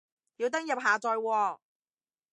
[0.37, 1.59] 要登入下載喎